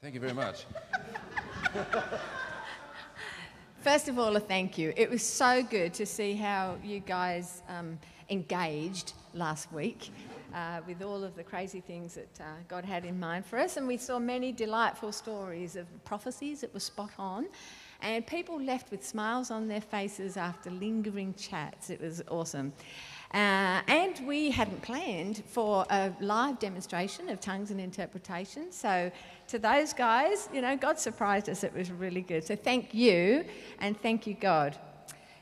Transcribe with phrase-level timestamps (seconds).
[0.00, 0.64] Thank you very much.
[3.80, 4.92] First of all, a thank you.
[4.96, 7.98] It was so good to see how you guys um,
[8.30, 10.10] engaged last week
[10.54, 13.76] uh, with all of the crazy things that uh, God had in mind for us.
[13.76, 17.48] And we saw many delightful stories of prophecies that were spot on.
[18.00, 21.90] And people left with smiles on their faces after lingering chats.
[21.90, 22.72] It was awesome.
[23.34, 28.72] Uh, and we hadn't planned for a live demonstration of tongues and interpretation.
[28.72, 29.10] So,
[29.48, 31.64] to those guys, you know, God surprised us.
[31.64, 32.44] It was really good.
[32.44, 33.44] So, thank you
[33.80, 34.76] and thank you, God.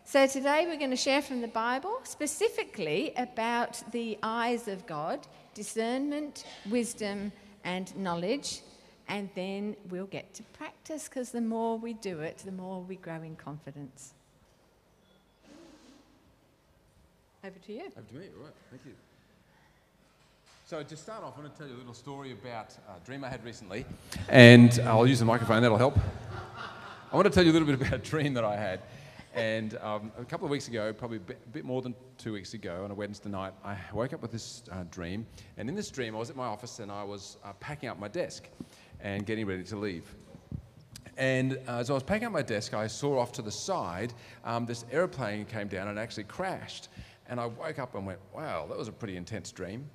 [0.05, 5.27] So, today we're going to share from the Bible specifically about the eyes of God,
[5.55, 7.33] discernment, wisdom,
[7.65, 8.61] and knowledge.
[9.09, 12.97] And then we'll get to practice because the more we do it, the more we
[12.97, 14.15] grow in confidence.
[17.45, 17.83] Over to you.
[17.97, 18.93] Over to me, all right, thank you.
[20.69, 23.23] So, to start off, I want to tell you a little story about a dream
[23.23, 23.87] I had recently,
[24.29, 25.97] and I'll use the microphone, that'll help.
[27.13, 28.81] I want to tell you a little bit about a dream that I had.
[29.33, 32.83] And um, a couple of weeks ago, probably a bit, more than two weeks ago,
[32.83, 35.25] on a Wednesday night, I woke up with this uh, dream.
[35.57, 38.01] And in this dream, I was at my office and I was uh, packing up
[38.01, 38.49] my desk
[39.01, 40.17] and getting ready to leave.
[41.17, 44.15] And uh, as I was packing up my desk, I saw off to the side
[44.45, 46.89] um, this aeroplane came down and actually crashed.
[47.29, 49.89] And I woke up and went, wow, that was a pretty intense dream.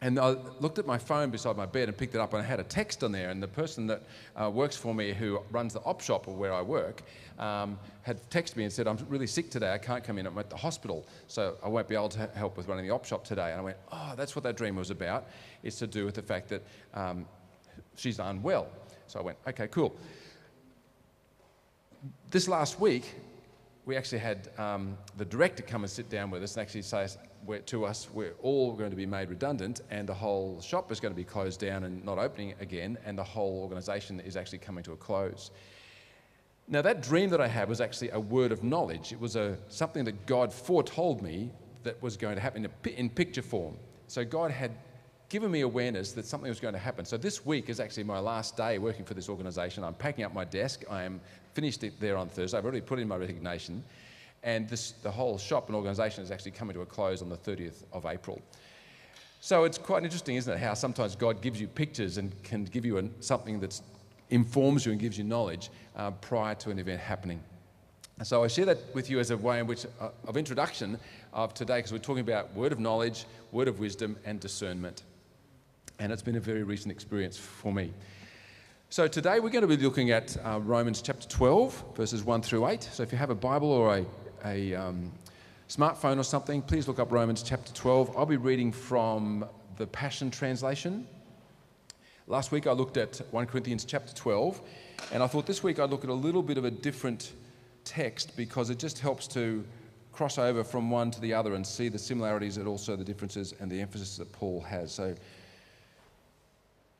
[0.00, 2.44] And I looked at my phone beside my bed and picked it up, and I
[2.44, 3.30] had a text on there.
[3.30, 4.02] And the person that
[4.36, 7.02] uh, works for me, who runs the op shop where I work,
[7.38, 9.72] um, had texted me and said, I'm really sick today.
[9.72, 10.26] I can't come in.
[10.26, 13.06] I'm at the hospital, so I won't be able to help with running the op
[13.06, 13.50] shop today.
[13.50, 15.26] And I went, Oh, that's what that dream was about.
[15.64, 16.62] It's to do with the fact that
[16.94, 17.26] um,
[17.96, 18.68] she's unwell.
[19.08, 19.96] So I went, Okay, cool.
[22.30, 23.16] This last week,
[23.84, 27.08] we actually had um, the director come and sit down with us and actually say
[27.66, 31.12] to us, we're all going to be made redundant and the whole shop is going
[31.12, 34.84] to be closed down and not opening again, and the whole organisation is actually coming
[34.84, 35.50] to a close.
[36.70, 39.12] Now, that dream that I had was actually a word of knowledge.
[39.12, 41.50] It was a, something that God foretold me
[41.82, 43.74] that was going to happen in, picture form.
[44.06, 44.72] So, God had
[45.30, 47.06] given me awareness that something was going to happen.
[47.06, 49.82] So, this week is actually my last day working for this organisation.
[49.82, 50.84] I'm packing up my desk.
[50.90, 51.22] I am
[51.54, 52.58] finished it there on Thursday.
[52.58, 53.82] I've already put in my resignation.
[54.42, 57.36] And this, the whole shop and organisation is actually coming to a close on the
[57.36, 58.40] 30th of April.
[59.40, 62.84] So it's quite interesting, isn't it, how sometimes God gives you pictures and can give
[62.84, 63.80] you a, something that
[64.30, 67.40] informs you and gives you knowledge uh, prior to an event happening.
[68.24, 70.98] So I share that with you as a way in which, uh, of introduction
[71.32, 75.04] of today, because we're talking about word of knowledge, word of wisdom, and discernment.
[76.00, 77.92] And it's been a very recent experience for me.
[78.90, 82.66] So today we're going to be looking at uh, Romans chapter 12, verses 1 through
[82.66, 82.82] 8.
[82.82, 84.04] So if you have a Bible or a,
[84.44, 85.12] a um,
[85.68, 88.16] smartphone or something, please look up Romans chapter 12.
[88.16, 89.44] I'll be reading from
[89.76, 91.06] the Passion Translation.
[92.26, 94.60] Last week I looked at 1 Corinthians chapter 12,
[95.12, 97.32] and I thought this week I'd look at a little bit of a different
[97.84, 99.64] text because it just helps to
[100.12, 103.54] cross over from one to the other and see the similarities and also the differences
[103.60, 104.92] and the emphasis that Paul has.
[104.92, 105.14] So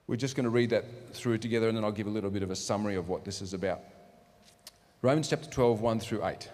[0.07, 2.43] we're just going to read that through together and then I'll give a little bit
[2.43, 3.81] of a summary of what this is about.
[5.03, 6.49] Romans chapter 12, 1 through 8.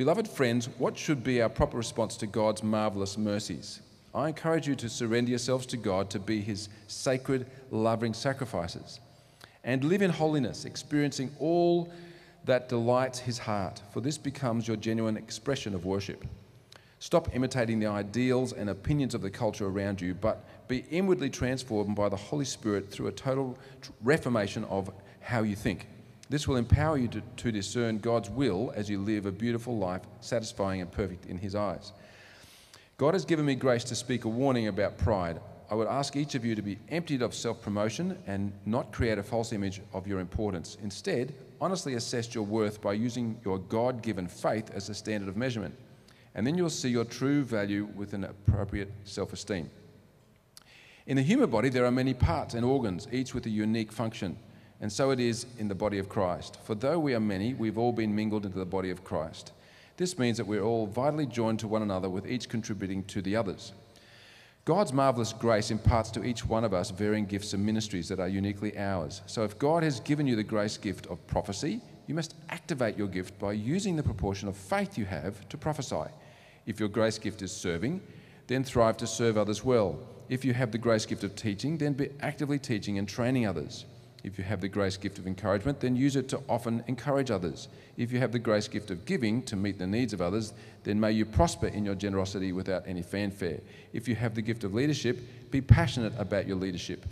[0.00, 3.82] Beloved friends, what should be our proper response to God's marvelous mercies?
[4.14, 8.98] I encourage you to surrender yourselves to God to be his sacred, loving sacrifices
[9.62, 11.92] and live in holiness, experiencing all
[12.46, 16.24] that delights his heart, for this becomes your genuine expression of worship.
[16.98, 21.94] Stop imitating the ideals and opinions of the culture around you, but be inwardly transformed
[21.94, 23.58] by the Holy Spirit through a total
[24.02, 24.90] reformation of
[25.20, 25.86] how you think.
[26.30, 30.02] This will empower you to, to discern God's will as you live a beautiful life,
[30.20, 31.92] satisfying and perfect in His eyes.
[32.98, 35.40] God has given me grace to speak a warning about pride.
[35.68, 39.18] I would ask each of you to be emptied of self promotion and not create
[39.18, 40.76] a false image of your importance.
[40.84, 45.36] Instead, honestly assess your worth by using your God given faith as a standard of
[45.36, 45.74] measurement.
[46.36, 49.68] And then you'll see your true value with an appropriate self esteem.
[51.08, 54.36] In the human body, there are many parts and organs, each with a unique function.
[54.80, 56.58] And so it is in the body of Christ.
[56.64, 59.52] For though we are many, we've all been mingled into the body of Christ.
[59.96, 63.36] This means that we're all vitally joined to one another, with each contributing to the
[63.36, 63.72] others.
[64.64, 68.28] God's marvelous grace imparts to each one of us varying gifts and ministries that are
[68.28, 69.20] uniquely ours.
[69.26, 73.08] So if God has given you the grace gift of prophecy, you must activate your
[73.08, 76.10] gift by using the proportion of faith you have to prophesy.
[76.66, 78.00] If your grace gift is serving,
[78.46, 79.98] then thrive to serve others well.
[80.28, 83.84] If you have the grace gift of teaching, then be actively teaching and training others.
[84.22, 87.68] If you have the grace gift of encouragement, then use it to often encourage others.
[87.96, 90.52] If you have the grace gift of giving to meet the needs of others,
[90.84, 93.60] then may you prosper in your generosity without any fanfare.
[93.92, 95.18] If you have the gift of leadership,
[95.50, 97.06] be passionate about your leadership.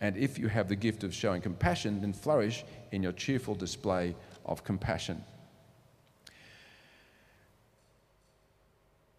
[0.00, 4.14] And if you have the gift of showing compassion, then flourish in your cheerful display
[4.44, 5.24] of compassion.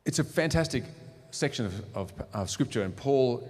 [0.05, 0.85] It's a fantastic
[1.31, 3.43] section of, of, of, scripture, and Paul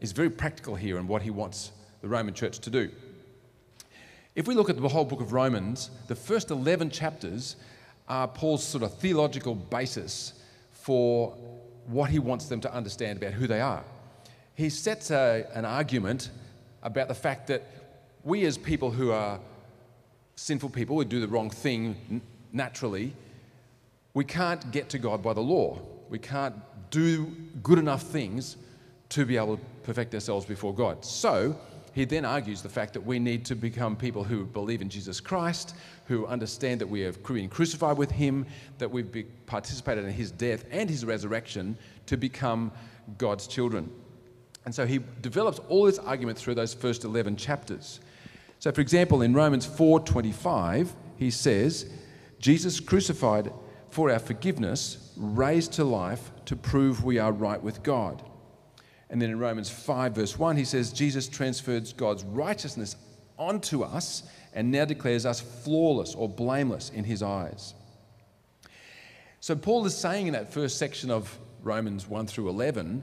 [0.00, 2.90] is very practical here in what he wants the Roman church to do.
[4.36, 7.56] If we look at the whole book of Romans, the first 11 chapters
[8.06, 10.34] are Paul's sort of theological basis
[10.72, 11.30] for
[11.86, 13.82] what he wants them to understand about who they are.
[14.54, 16.28] He sets a, an argument
[16.82, 17.64] about the fact that
[18.24, 19.40] we, as people who are
[20.34, 22.20] sinful people, who do the wrong thing
[22.52, 23.14] naturally,
[24.12, 25.78] we can't get to God by the law.
[26.10, 26.54] We can't
[26.90, 28.58] do good enough things
[29.08, 31.06] to be able to perfect ourselves before God.
[31.06, 31.58] So,
[31.96, 35.18] he then argues the fact that we need to become people who believe in Jesus
[35.18, 38.44] Christ, who understand that we have been crucified with him,
[38.76, 42.70] that we've participated in his death and his resurrection to become
[43.16, 43.90] God's children.
[44.66, 48.00] And so he develops all this argument through those first 11 chapters.
[48.58, 51.90] So, for example, in Romans 4:25, he says,
[52.38, 53.50] Jesus crucified
[53.88, 58.22] for our forgiveness, raised to life to prove we are right with God.
[59.08, 62.96] And then in Romans 5, verse 1, he says, Jesus transfers God's righteousness
[63.38, 67.74] onto us and now declares us flawless or blameless in his eyes.
[69.40, 73.02] So, Paul is saying in that first section of Romans 1 through 11,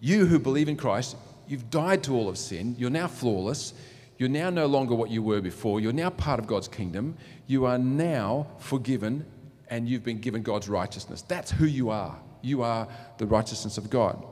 [0.00, 1.16] you who believe in Christ,
[1.46, 3.74] you've died to all of sin, you're now flawless,
[4.16, 7.16] you're now no longer what you were before, you're now part of God's kingdom,
[7.46, 9.26] you are now forgiven,
[9.68, 11.22] and you've been given God's righteousness.
[11.22, 12.16] That's who you are.
[12.42, 12.86] You are
[13.18, 14.24] the righteousness of God.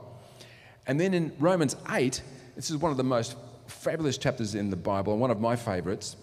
[0.87, 2.21] And then in Romans 8,
[2.55, 3.35] this is one of the most
[3.67, 6.15] fabulous chapters in the Bible and one of my favorites.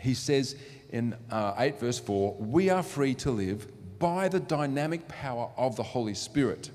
[0.00, 0.56] He says
[0.90, 3.66] in uh, 8, verse 4, we are free to live
[3.98, 6.70] by the dynamic power of the Holy Spirit.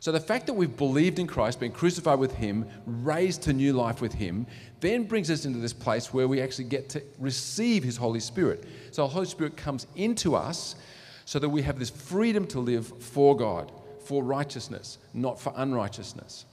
[0.00, 3.72] So the fact that we've believed in Christ, been crucified with Him, raised to new
[3.72, 4.46] life with Him,
[4.80, 8.64] then brings us into this place where we actually get to receive His Holy Spirit.
[8.92, 10.76] So the Holy Spirit comes into us
[11.24, 13.72] so that we have this freedom to live for God,
[14.08, 16.46] for righteousness, not for unrighteousness.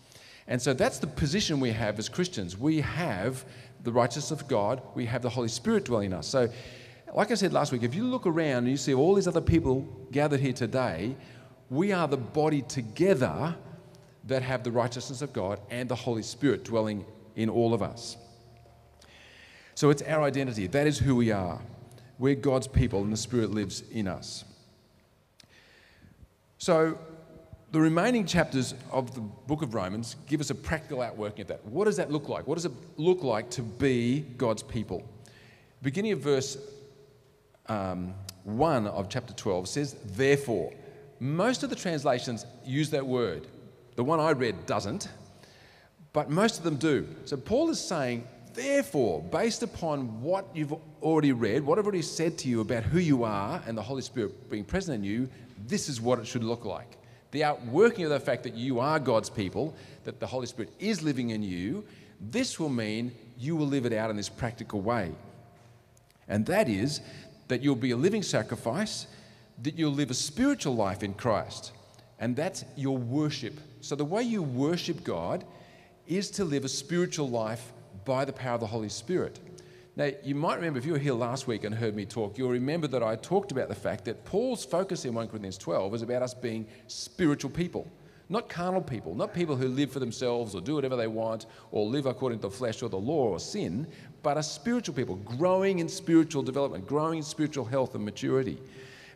[0.48, 2.58] And so that's the position we have as Christians.
[2.58, 3.46] We have
[3.84, 6.28] the righteousness of God, we have the Holy Spirit dwelling in us.
[6.28, 6.50] So,
[7.14, 9.42] like I said last week, if you look around and you see all these other
[9.42, 11.16] people gathered here today,
[11.70, 13.56] we are the body together
[14.26, 17.06] that have the righteousness of God and the Holy Spirit dwelling
[17.38, 18.18] in all of us.
[19.76, 20.68] So it's our identity.
[20.68, 21.62] That is who we are.
[22.20, 24.44] We're God's people, and the Spirit lives in us.
[26.58, 26.98] So,
[27.76, 31.66] the remaining chapters of the book of Romans give us a practical outworking of that.
[31.66, 32.48] What does that look like?
[32.48, 35.04] What does it look like to be God's people?
[35.82, 36.58] Beginning of verse
[37.66, 38.14] um,
[38.46, 40.72] 1 of chapter 12 says, Therefore,
[41.20, 43.46] most of the translations use that word.
[43.98, 45.10] The one I read doesn't,
[46.14, 47.06] but most of them do.
[47.26, 52.38] So Paul is saying, therefore, based upon what you've already read, what I've already said
[52.38, 55.30] to you about who you are and the Holy Spirit being present in you,
[55.68, 57.00] this is what it should look like.
[57.32, 61.04] The outworking of the fact that you are God's people, that the Holy Spirit is
[61.04, 61.84] living in you,
[62.22, 65.12] this will mean you will live it out in this practical way.
[66.28, 67.02] And that is
[67.48, 69.08] that you'll be a living sacrifice
[69.64, 71.72] that you'll live a spiritual life in Christ,
[72.20, 73.60] and that's your worship.
[73.82, 75.46] So, the way you worship God
[76.08, 77.72] is to live a spiritual life
[78.04, 79.40] by the power of the Holy Spirit.
[79.98, 82.50] Now, you might remember if you were here last week and heard me talk, you'll
[82.50, 86.02] remember that I talked about the fact that Paul's focus in 1 Corinthians 12 is
[86.02, 87.88] about us being spiritual people,
[88.28, 91.86] not carnal people, not people who live for themselves or do whatever they want or
[91.86, 93.88] live according to the flesh or the law or sin,
[94.22, 98.58] but a spiritual people, growing in spiritual development, growing in spiritual health and maturity.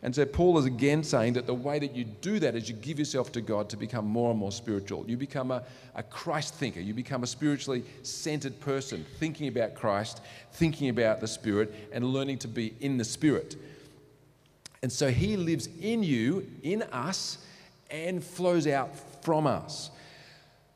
[0.02, 2.74] And so Paul is again saying that the way that you do that is you
[2.76, 5.04] give yourself to God to become more and more spiritual.
[5.06, 5.62] You become a,
[5.94, 6.80] a Christ thinker.
[6.80, 12.38] You become a spiritually centered person, thinking about Christ, thinking about the Spirit, and learning
[12.38, 13.56] to be in the Spirit.
[14.82, 17.36] And so he lives in you, in us,
[17.90, 18.90] and flows out
[19.22, 19.90] from us.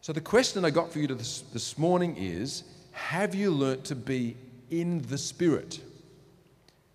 [0.03, 3.95] So the question I got for you this, this morning is Have you learnt to
[3.95, 4.37] be
[4.71, 5.81] in the Spirit?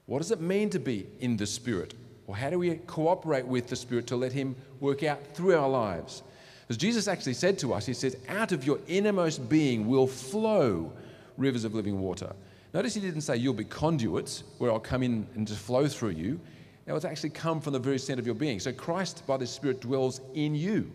[0.05, 1.95] What does it mean to be in the Spirit?
[2.29, 5.67] Or how do we cooperate with the Spirit to let Him work out through our
[5.67, 6.21] lives?
[6.69, 10.93] As Jesus actually said to us, He says, Out of your innermost being will flow
[11.37, 12.31] rivers of living water.
[12.71, 16.11] Notice He didn't say you'll be conduits where I'll come in and just flow through
[16.11, 16.39] you.
[16.85, 18.59] Now, it's actually come from the very center of your being.
[18.59, 20.91] So Christ, by the Spirit, dwells in you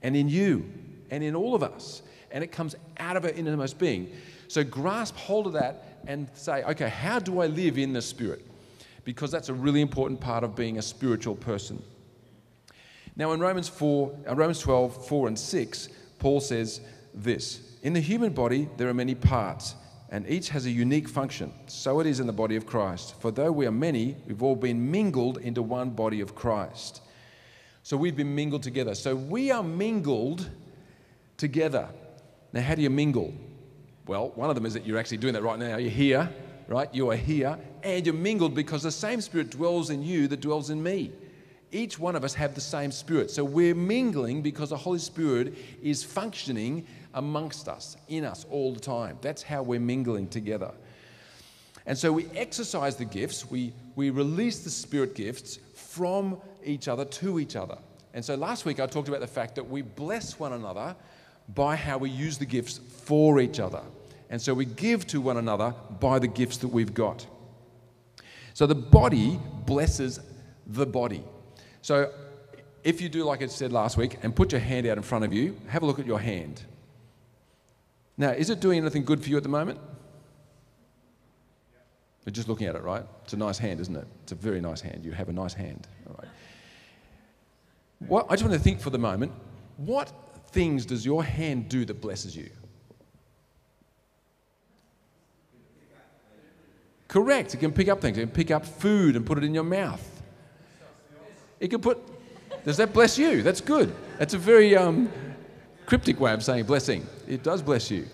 [0.00, 0.64] and in you
[1.10, 2.00] and in all of us.
[2.30, 4.10] And it comes out of our innermost being.
[4.48, 8.46] So grasp hold of that and say, okay, how do I live in the Spirit?
[9.04, 11.82] Because that's a really important part of being a spiritual person.
[13.16, 15.88] Now, in Romans 4, uh, Romans 12, 4 and 6,
[16.18, 16.80] Paul says
[17.12, 19.74] this In the human body, there are many parts,
[20.10, 21.52] and each has a unique function.
[21.66, 23.20] So it is in the body of Christ.
[23.20, 27.02] For though we are many, we've all been mingled into one body of Christ.
[27.82, 28.94] So we've been mingled together.
[28.94, 30.48] So we are mingled
[31.36, 31.88] together.
[32.52, 33.32] Now, how do you mingle?
[34.06, 35.76] Well, one of them is that you're actually doing that right now.
[35.76, 36.28] You're here,
[36.68, 36.92] right?
[36.94, 40.70] You are here, and you're mingled because the same Spirit dwells in you that dwells
[40.70, 41.12] in me.
[41.72, 43.30] Each one of us have the same Spirit.
[43.30, 48.80] So we're mingling because the Holy Spirit is functioning amongst us, in us all the
[48.80, 49.18] time.
[49.20, 50.72] That's how we're mingling together.
[51.86, 57.04] And so we exercise the gifts, we, we release the Spirit gifts from each other
[57.04, 57.78] to each other.
[58.14, 60.94] And so last week I talked about the fact that we bless one another
[61.54, 63.82] by how we use the gifts for each other.
[64.28, 67.26] And so we give to one another by the gifts that we've got.
[68.54, 70.20] So the body blesses
[70.66, 71.24] the body.
[71.82, 72.12] So
[72.84, 75.24] if you do like I said last week and put your hand out in front
[75.24, 76.62] of you, have a look at your hand.
[78.16, 79.80] Now, is it doing anything good for you at the moment?
[82.26, 83.04] You're just looking at it, right?
[83.24, 84.06] It's a nice hand, isn't it?
[84.24, 85.04] It's a very nice hand.
[85.04, 85.88] You have a nice hand.
[86.06, 86.28] All right.
[88.28, 89.32] I just want to think for the moment
[89.76, 90.12] what
[90.50, 92.50] things does your hand do that blesses you?
[97.10, 97.54] Correct.
[97.54, 98.16] It can pick up things.
[98.16, 100.22] It can pick up food and put it in your mouth.
[101.58, 101.98] It can put.
[102.64, 103.42] Does that bless you?
[103.42, 103.92] That's good.
[104.16, 105.10] That's a very um,
[105.86, 107.04] cryptic way of saying blessing.
[107.26, 108.06] It does bless you.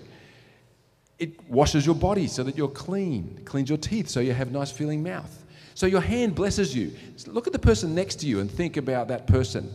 [1.19, 4.71] It washes your body so that you're clean, cleans your teeth so you have nice
[4.71, 5.45] feeling mouth.
[5.75, 6.93] So your hand blesses you.
[7.27, 9.71] Look at the person next to you and think about that person.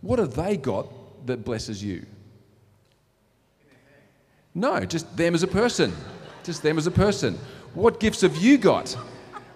[0.00, 0.86] What have they got
[1.26, 2.06] that blesses you?
[4.54, 5.92] No, just them as a person.
[6.44, 7.36] Just them as a person.
[7.74, 8.96] What gifts have you got?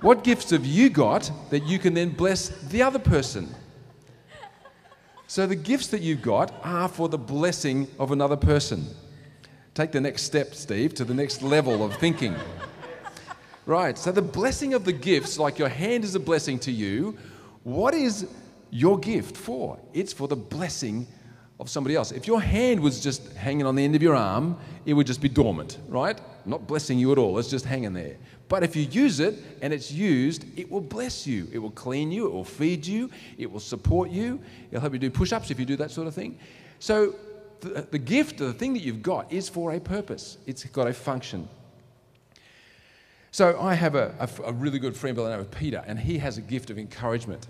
[0.00, 3.52] What gifts have you got that you can then bless the other person?
[5.26, 8.87] So the gifts that you've got are for the blessing of another person.
[9.75, 12.37] Take the next step, Steve, to the next level of thinking.
[13.66, 17.18] Right, so the blessing of the gifts, like your hand is a blessing to you,
[17.64, 18.28] what is
[18.71, 19.78] your gift for?
[19.92, 21.09] It's for the blessing
[21.61, 22.11] of somebody else.
[22.11, 24.56] If your hand was just hanging on the end of your arm,
[24.87, 26.20] it would just be dormant, right?
[26.44, 28.16] Not blessing you at all, it's just hanging there.
[28.49, 31.49] But if you use it and it's used, it will bless you.
[31.52, 34.99] It will clean you, it will feed you, it will support you, it'll help you
[34.99, 36.38] do push ups if you do that sort of thing.
[36.80, 37.14] So
[37.61, 40.92] the, the gift, the thing that you've got, is for a purpose, it's got a
[40.92, 41.49] function.
[43.30, 45.99] So I have a, a, a really good friend by the name of Peter, and
[45.99, 47.46] he has a gift of encouragement.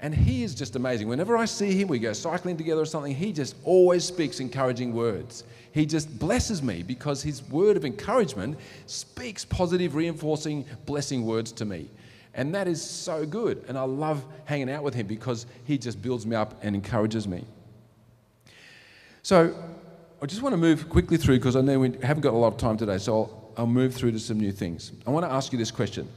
[0.00, 1.08] And he is just amazing.
[1.08, 4.94] Whenever I see him, we go cycling together or something, he just always speaks encouraging
[4.94, 5.44] words.
[5.72, 11.64] He just blesses me because his word of encouragement speaks positive, reinforcing, blessing words to
[11.64, 11.88] me.
[12.34, 13.64] And that is so good.
[13.66, 17.26] And I love hanging out with him because he just builds me up and encourages
[17.26, 17.44] me.
[19.22, 19.52] So
[20.22, 22.52] I just want to move quickly through because I know we haven't got a lot
[22.52, 22.98] of time today.
[22.98, 24.92] So I'll, I'll move through to some new things.
[25.06, 26.08] I want to ask you this question.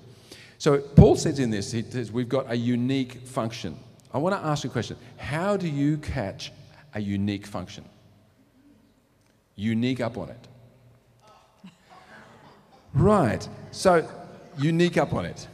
[0.61, 3.75] So Paul says in this, he says, we've got a unique function.
[4.13, 4.95] I want to ask you a question.
[5.17, 6.51] How do you catch
[6.93, 7.83] a unique function?
[9.55, 10.47] Unique up on it.
[12.93, 13.49] Right.
[13.71, 14.07] So
[14.59, 15.47] unique up on it.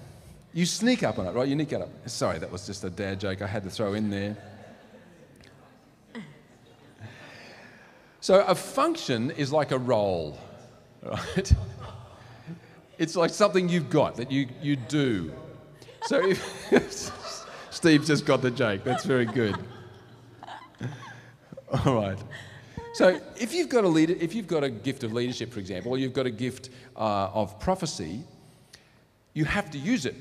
[0.53, 1.47] You sneak up on it, right?
[1.47, 1.87] Sneak up.
[2.09, 4.35] Sorry, that was just a dad joke I had to throw in there.
[8.19, 10.37] So a function is like a role,
[11.01, 11.53] right?
[12.97, 15.31] It's like something you've got that you, you do.
[16.07, 17.11] So if,
[17.69, 18.83] Steve just got the joke.
[18.83, 19.55] That's very good.
[21.85, 22.17] All right.
[22.93, 25.91] So if you've got a leader, if you've got a gift of leadership, for example,
[25.91, 28.23] or you've got a gift uh, of prophecy,
[29.33, 30.15] you have to use it.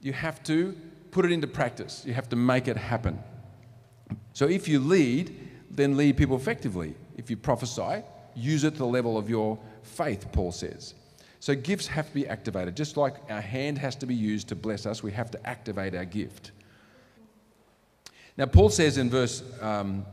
[0.00, 0.76] You have to
[1.10, 2.04] put it into practice.
[2.06, 3.18] You have to make it happen.
[4.32, 5.36] So if you lead,
[5.70, 6.94] then lead people effectively.
[7.16, 8.02] If you prophesy,
[8.36, 10.94] use it to the level of your faith, Paul says.
[11.42, 12.76] So gifts have to be activated.
[12.76, 15.92] Just like our hand has to be used to bless us, we have to activate
[15.92, 16.52] our gift.
[18.36, 20.06] Now, Paul says in verse, um,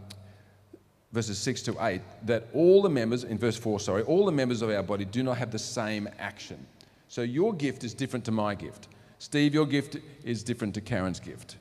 [1.12, 4.64] verses 6 to 8 that all the members, in verse 4, sorry, all the members
[4.64, 6.66] of our body do not have the same action.
[7.10, 8.88] So your gift is different to my gift.
[9.20, 11.58] Steve, your gift is different to Karen's gift.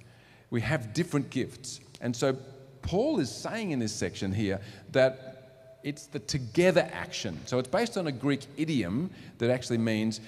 [0.49, 1.81] We have different gifts.
[2.01, 2.39] And so
[2.81, 5.38] Paul is saying in this section here that
[5.83, 7.39] it's the together action.
[7.47, 10.21] So it's based on a Greek idiom that actually means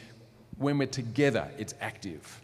[0.58, 2.40] when we're together, it's active.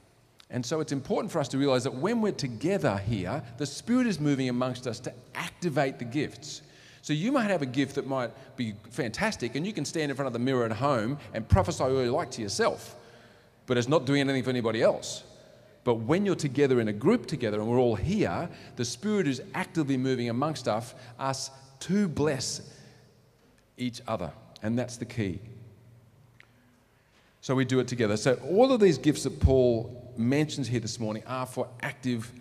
[0.50, 4.06] And so it's important for us to realize that when we're together here, the Spirit
[4.06, 6.62] is moving amongst us to activate the gifts.
[7.02, 10.16] So you might have a gift that might be fantastic, and you can stand in
[10.16, 12.96] front of the mirror at home and prophesy all you like to yourself,
[13.66, 15.24] but it's not doing anything for anybody else.
[15.84, 19.40] But when you're together in a group together and we're all here, the Spirit is
[19.54, 22.60] actively moving amongst us, us to bless
[23.76, 24.32] each other.
[24.62, 25.40] And that's the key.
[27.40, 28.16] So we do it together.
[28.16, 32.32] So all of these gifts that Paul mentions here this morning are for active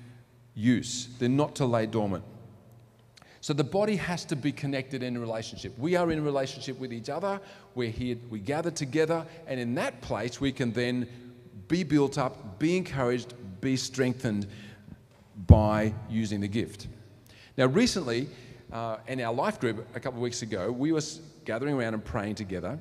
[0.56, 2.24] use, they're not to lay dormant.
[3.42, 5.77] So the body has to be connected in relationship.
[5.77, 7.39] We are in relationship with each other.
[7.75, 11.08] We're here, we gather together, and in that place we can then
[11.68, 14.48] be built up, be encouraged, be strengthened
[15.46, 16.88] by using the gift.
[17.58, 18.30] Now, recently,
[18.72, 21.01] uh, in our life group a couple of weeks ago, we were
[21.45, 22.79] gathering around and praying together.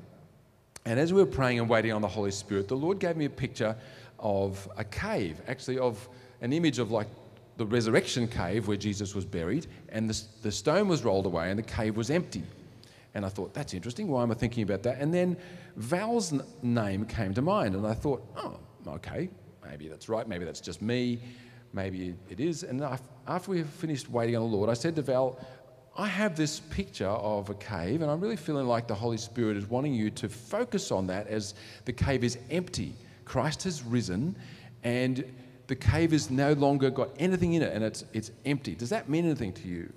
[0.85, 3.25] And as we were praying and waiting on the Holy Spirit, the Lord gave me
[3.25, 3.75] a picture
[4.19, 6.07] of a cave, actually, of
[6.41, 7.07] an image of like
[7.57, 11.57] the resurrection cave where Jesus was buried, and the, the stone was rolled away and
[11.57, 12.43] the cave was empty.
[13.13, 14.09] And I thought, that's interesting.
[14.09, 14.99] Why am I thinking about that?
[14.99, 15.37] And then
[15.77, 19.29] Val's n- name came to mind, and I thought, oh, okay,
[19.65, 20.27] maybe that's right.
[20.27, 21.19] Maybe that's just me.
[21.71, 22.63] Maybe it is.
[22.63, 22.83] And
[23.25, 25.39] after we finished waiting on the Lord, I said to Val,
[25.97, 29.55] I have this picture of a cave, and I'm really feeling like the Holy Spirit
[29.55, 31.53] is wanting you to focus on that as
[31.85, 32.93] the cave is empty.
[33.23, 34.35] Christ has risen,
[34.83, 35.23] and
[35.67, 38.75] the cave has no longer got anything in it and it's, it's empty.
[38.75, 39.91] Does that mean anything to you?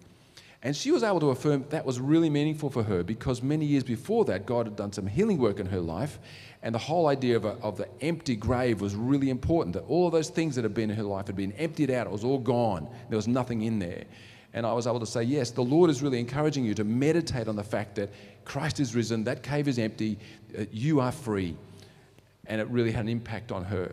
[0.62, 3.84] And she was able to affirm that was really meaningful for her because many years
[3.84, 6.18] before that, God had done some healing work in her life.
[6.62, 9.74] And the whole idea of, a, of the empty grave was really important.
[9.74, 12.08] That all of those things that had been in her life had been emptied out,
[12.08, 12.88] it was all gone.
[13.08, 14.04] There was nothing in there.
[14.54, 17.48] And I was able to say, yes, the Lord is really encouraging you to meditate
[17.48, 18.10] on the fact that
[18.44, 20.18] Christ is risen, that cave is empty,
[20.58, 21.56] uh, you are free.
[22.46, 23.92] And it really had an impact on her.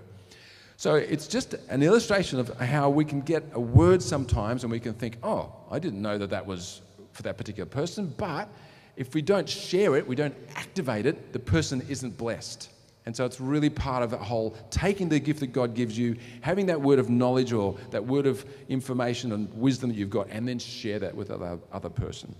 [0.77, 4.79] So it's just an illustration of how we can get a word sometimes and we
[4.79, 6.81] can think, oh, I didn't know that that was
[7.11, 8.13] for that particular person.
[8.17, 8.49] But
[8.95, 12.69] if we don't share it, we don't activate it, the person isn't blessed.
[13.05, 16.15] And so it's really part of that whole taking the gift that God gives you,
[16.41, 20.27] having that word of knowledge or that word of information and wisdom that you've got,
[20.29, 22.33] and then share that with other, other person.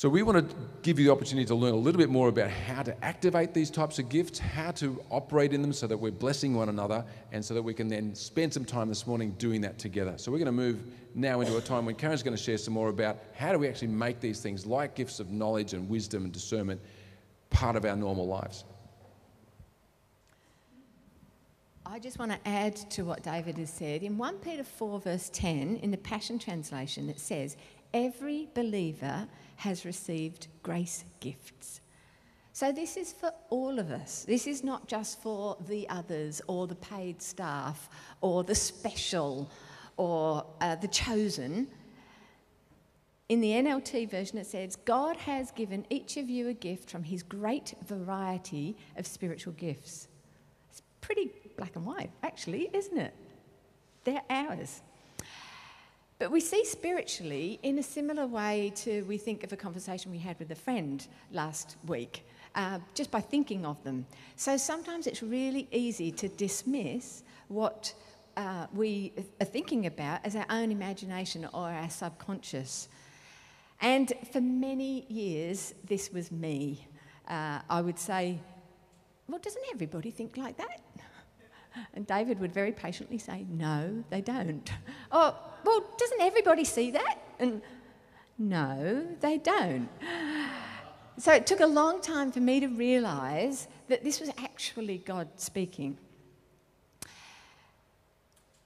[0.00, 2.48] So, we want to give you the opportunity to learn a little bit more about
[2.48, 6.10] how to activate these types of gifts, how to operate in them so that we're
[6.10, 9.60] blessing one another, and so that we can then spend some time this morning doing
[9.60, 10.14] that together.
[10.16, 10.82] So, we're going to move
[11.14, 13.68] now into a time when Karen's going to share some more about how do we
[13.68, 16.80] actually make these things, like gifts of knowledge and wisdom and discernment,
[17.50, 18.64] part of our normal lives.
[21.84, 24.04] I just want to add to what David has said.
[24.04, 27.56] In 1 Peter 4, verse 10, in the Passion Translation, it says,
[27.92, 31.80] Every believer has received grace gifts.
[32.52, 34.24] So, this is for all of us.
[34.24, 37.88] This is not just for the others or the paid staff
[38.20, 39.50] or the special
[39.96, 41.66] or uh, the chosen.
[43.30, 47.04] In the NLT version, it says, God has given each of you a gift from
[47.04, 50.08] his great variety of spiritual gifts.
[50.68, 53.14] It's pretty black and white, actually, isn't it?
[54.02, 54.82] They're ours.
[56.18, 60.18] But we see spiritually in a similar way to we think of a conversation we
[60.18, 64.06] had with a friend last week, uh, just by thinking of them.
[64.34, 67.94] So sometimes it's really easy to dismiss what
[68.36, 72.88] uh, we are thinking about as our own imagination or our subconscious.
[73.80, 76.86] And for many years, this was me.
[77.26, 78.38] Uh, I would say,
[79.28, 80.80] well, doesn't everybody think like that?
[81.94, 84.70] And David would very patiently say, no, they don't.
[85.12, 87.18] Oh, well, doesn't everybody see that?
[87.38, 87.62] And
[88.38, 89.88] no, they don't.
[91.18, 95.28] So it took a long time for me to realize that this was actually God
[95.36, 95.96] speaking.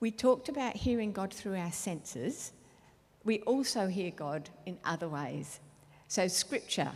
[0.00, 2.52] We talked about hearing God through our senses.
[3.24, 5.60] We also hear God in other ways.
[6.08, 6.92] So, scripture,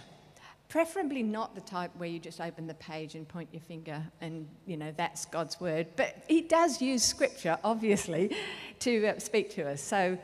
[0.69, 4.47] preferably not the type where you just open the page and point your finger and,
[4.67, 5.87] you know, that's God's word.
[5.97, 8.37] But He does use scripture, obviously,
[8.81, 9.81] to uh, speak to us.
[9.83, 10.19] So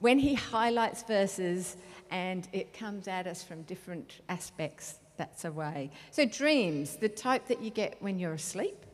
[0.00, 1.76] when He highlights verses
[2.10, 5.90] and it comes at us from different aspects, that's a way.
[6.10, 8.84] So, dreams, the type that you get when you're asleep.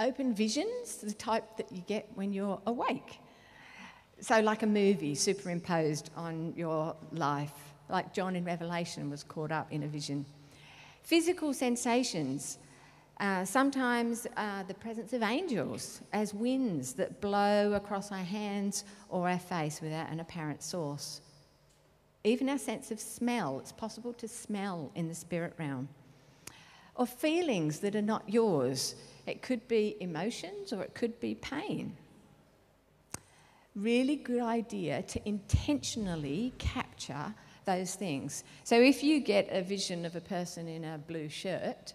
[0.00, 3.18] Open visions, the type that you get when you're awake.
[4.22, 9.72] So, like a movie superimposed on your life like John in Revelation was caught up
[9.72, 10.24] in a vision.
[11.02, 12.58] Physical sensations,
[13.18, 19.28] uh, sometimes uh, the presence of angels as winds that blow across our hands or
[19.28, 21.20] our face without an apparent source.
[22.22, 25.88] Even our sense of smell, it's possible to smell in the spirit realm.
[26.94, 28.94] Or feelings that are not yours.
[29.26, 31.96] It could be emotions or it could be pain.
[33.74, 38.44] Really good idea to intentionally capture those things.
[38.64, 41.94] So if you get a vision of a person in a blue shirt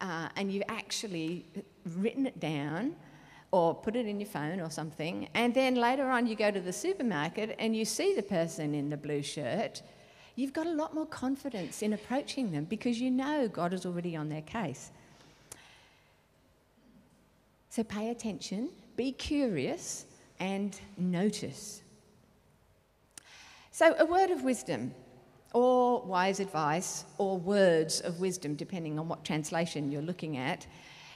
[0.00, 1.46] uh, and you've actually
[1.96, 2.96] written it down
[3.50, 6.60] or put it in your phone or something, and then later on you go to
[6.60, 9.82] the supermarket and you see the person in the blue shirt,
[10.36, 14.16] you've got a lot more confidence in approaching them because you know God is already
[14.16, 14.90] on their case.
[17.68, 20.06] So pay attention, be curious,
[20.40, 21.82] and notice.
[23.70, 24.94] So, a word of wisdom,
[25.52, 30.66] or wise advice, or words of wisdom, depending on what translation you're looking at,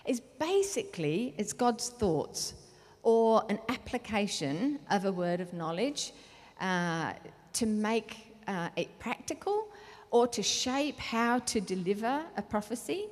[0.07, 2.55] is basically it's God's thoughts
[3.03, 6.13] or an application of a word of knowledge
[6.61, 7.13] uh,
[7.53, 9.69] to make uh, it practical
[10.11, 13.07] or to shape how to deliver a prophecy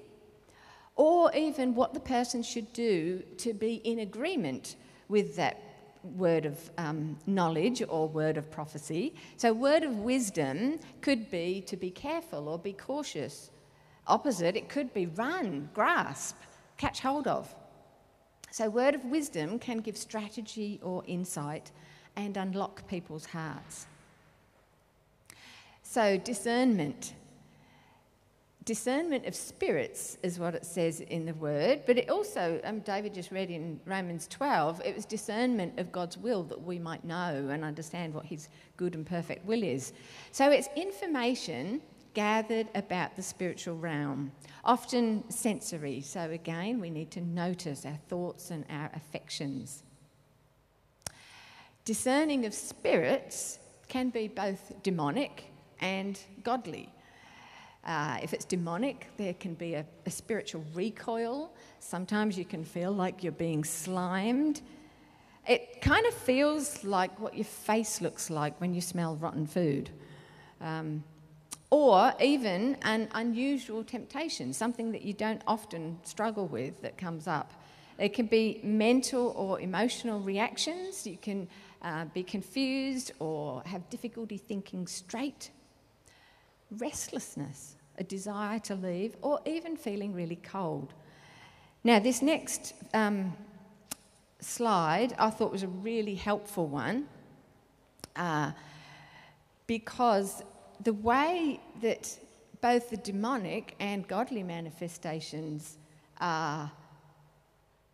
[0.97, 4.77] or even what the person should do to be in agreement
[5.09, 5.63] with that
[6.17, 9.15] word of um, knowledge or word of prophecy.
[9.37, 13.51] So, word of wisdom could be to be careful or be cautious.
[14.07, 16.37] Opposite, it could be run, grasp,
[16.77, 17.55] catch hold of.
[18.51, 21.71] So, word of wisdom can give strategy or insight
[22.17, 23.87] and unlock people's hearts.
[25.83, 27.15] So, discernment.
[28.67, 33.15] Discernment of spirits is what it says in the word, but it also, um, David
[33.15, 37.49] just read in Romans 12, it was discernment of God's will that we might know
[37.49, 39.93] and understand what his good and perfect will is.
[40.33, 41.81] So, it's information
[42.13, 44.33] gathered about the spiritual realm,
[44.65, 46.01] often sensory.
[46.01, 49.85] So, again, we need to notice our thoughts and our affections.
[51.85, 56.93] Discerning of spirits can be both demonic and godly.
[57.87, 61.55] Uh, if it's demonic, there can be a, a spiritual recoil.
[61.79, 64.61] Sometimes you can feel like you're being slimed.
[65.49, 69.91] It kind of feels like what your face looks like when you smell rotten food.
[70.61, 71.05] Um,
[71.71, 77.53] or even an unusual temptation, something that you don't often struggle with that comes up.
[77.99, 81.07] It can be mental or emotional reactions.
[81.07, 81.49] You can
[81.83, 85.51] uh, be confused or have difficulty thinking straight.
[86.71, 90.93] Restlessness, a desire to leave, or even feeling really cold.
[91.85, 93.37] Now, this next um,
[94.41, 97.07] slide I thought was a really helpful one
[98.17, 98.53] uh,
[99.67, 100.43] because
[100.83, 102.19] the way that
[102.61, 105.79] both the demonic and godly manifestations
[106.21, 106.71] are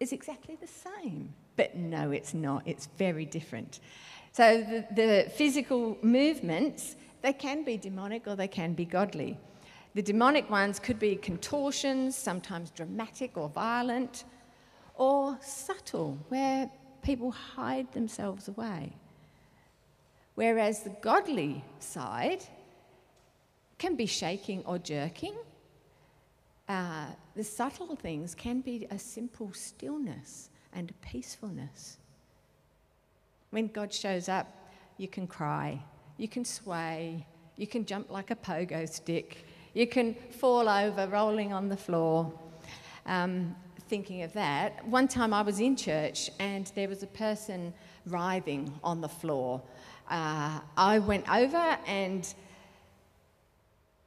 [0.00, 1.34] is exactly the same.
[1.56, 2.62] But no, it's not.
[2.66, 3.80] It's very different.
[4.32, 9.38] So the, the physical movements, they can be demonic or they can be godly.
[9.94, 14.24] The demonic ones could be contortions, sometimes dramatic or violent,
[14.94, 16.70] or subtle, where
[17.02, 18.92] people hide themselves away.
[20.34, 22.44] Whereas the godly side
[23.78, 25.34] can be shaking or jerking.
[26.68, 31.98] Uh, the subtle things can be a simple stillness and peacefulness.
[33.50, 34.46] When God shows up,
[34.96, 35.82] you can cry,
[36.16, 41.52] you can sway, you can jump like a pogo stick, you can fall over rolling
[41.52, 42.32] on the floor.
[43.06, 43.56] Um,
[43.88, 47.74] thinking of that, one time I was in church and there was a person
[48.06, 49.62] writhing on the floor.
[50.08, 52.32] Uh, I went over and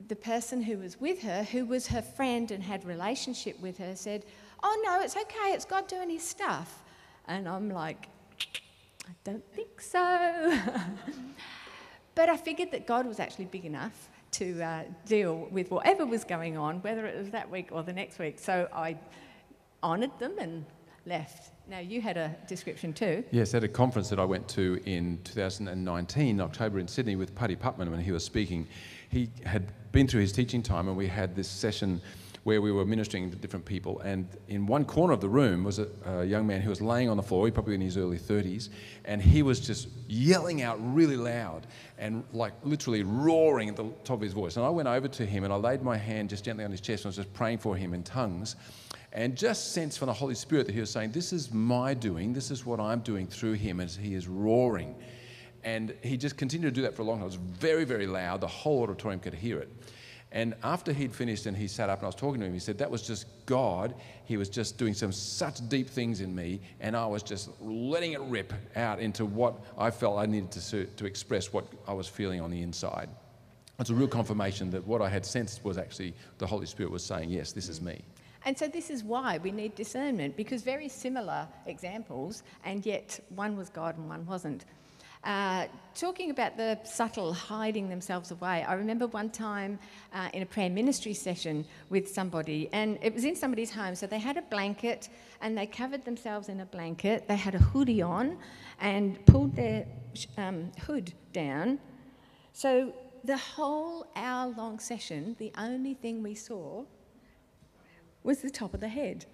[0.08, 3.96] the person who was with her, who was her friend and had relationship with her,
[3.96, 4.26] said,
[4.62, 5.54] "Oh no, it's okay.
[5.54, 6.84] It's God doing His stuff."
[7.28, 8.08] And I'm like,
[9.08, 10.60] "I don't think so."
[12.15, 16.23] but I figured that God was actually big enough to uh, deal with whatever was
[16.23, 18.39] going on, whether it was that week or the next week.
[18.39, 18.97] So I
[19.84, 20.65] honoured them and
[21.06, 21.51] left.
[21.67, 23.23] Now, you had a description too.
[23.32, 27.56] Yes, at a conference that I went to in 2019, October in Sydney, with Paddy
[27.56, 28.67] Putman when he was speaking.
[29.10, 32.01] He had been through his teaching time, and we had this session
[32.45, 33.99] where we were ministering to different people.
[34.01, 37.10] And in one corner of the room was a, a, young man who was laying
[37.10, 38.69] on the floor, he probably in his early 30s,
[39.03, 41.65] and he was just yelling out really loud
[41.97, 44.58] and like literally roaring at the top of his voice.
[44.58, 46.81] And I went over to him and I laid my hand just gently on his
[46.81, 48.55] chest and I was just praying for him in tongues
[49.12, 52.31] and just sense from the Holy Spirit that he was saying, This is my doing,
[52.31, 54.93] this is what I'm doing through him as he is roaring.
[55.63, 57.23] And he just continued to do that for a long time.
[57.23, 58.39] It was very, very loud.
[58.39, 59.71] The whole auditorium could hear it.
[60.36, 62.60] And after he'd finished and he sat up and I was talking to him, he
[62.60, 63.95] said, That was just God.
[64.26, 68.12] He was just doing some such deep things in me, and I was just letting
[68.12, 72.10] it rip out into what I felt I needed to, to express what I was
[72.10, 73.08] feeling on the inside.
[73.80, 77.04] It's a real confirmation that what I had sensed was actually the Holy Spirit was
[77.04, 78.04] saying, Yes, this is me.
[78.43, 83.56] And so, this is why we need discernment, because very similar examples, and yet one
[83.56, 84.65] was God and one wasn't.
[85.25, 89.79] Uh, talking about the subtle hiding themselves away, I remember one time
[90.13, 93.95] uh, in a prayer ministry session with somebody, and it was in somebody's home.
[93.95, 95.09] So they had a blanket
[95.41, 97.27] and they covered themselves in a blanket.
[97.27, 98.38] They had a hoodie on
[98.79, 99.88] and pulled their
[100.38, 101.79] um, hood down.
[102.53, 106.83] So the whole hour long session, the only thing we saw
[108.23, 109.25] was the top of the head.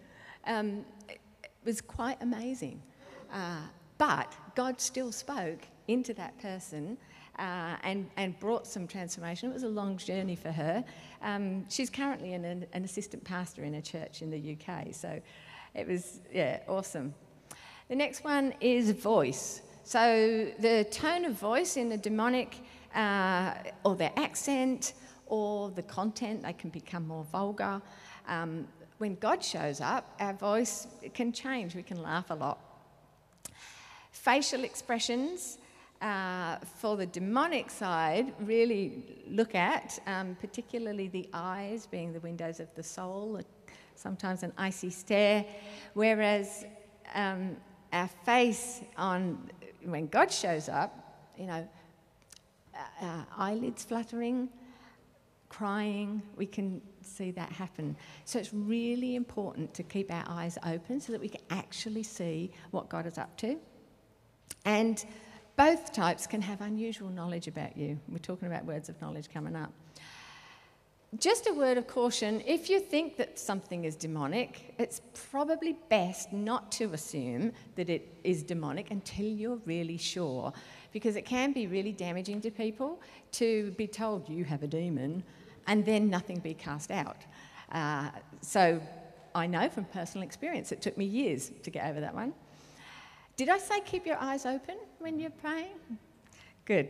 [0.48, 1.20] Um, it,
[1.64, 2.82] was quite amazing.
[3.32, 3.62] Uh,
[4.00, 6.98] but God still spoke into that person
[7.40, 9.50] uh, and, and brought some transformation.
[9.50, 10.84] It was a long journey for her.
[11.22, 15.22] Um, she's currently an, an assistant pastor in a church in the UK, so
[15.74, 17.14] it was, yeah, awesome.
[17.88, 19.62] The next one is voice.
[19.84, 22.58] So the tone of voice in the demonic,
[22.94, 24.94] uh, or their accent,
[25.26, 27.82] or the content, they can become more vulgar.
[28.28, 28.68] Um,
[28.98, 31.74] when God shows up, our voice can change.
[31.74, 32.60] We can laugh a lot.
[34.12, 35.58] Facial expressions
[36.02, 42.60] uh, for the demonic side really look at, um, particularly the eyes being the windows
[42.60, 43.40] of the soul,
[43.96, 45.46] sometimes an icy stare,
[45.94, 46.66] whereas
[47.14, 47.56] um,
[47.94, 49.50] our face on
[49.84, 51.68] when God shows up, you know,
[53.02, 54.50] uh, eyelids fluttering,
[55.50, 57.96] crying, we can see that happen.
[58.26, 62.52] So it's really important to keep our eyes open so that we can actually see
[62.72, 63.58] what God is up to.
[64.66, 65.04] And
[65.56, 68.00] both types can have unusual knowledge about you.
[68.10, 69.72] We're talking about words of knowledge coming up.
[71.20, 76.32] Just a word of caution if you think that something is demonic, it's probably best
[76.32, 80.54] not to assume that it is demonic until you're really sure,
[80.94, 83.02] because it can be really damaging to people
[83.34, 85.22] to be told you have a demon
[85.68, 87.18] and then nothing be cast out.
[87.74, 88.10] Uh,
[88.40, 88.82] so
[89.36, 92.34] I know from personal experience, it took me years to get over that one.
[93.42, 95.74] Did I say keep your eyes open when you're praying?
[96.64, 96.90] Good.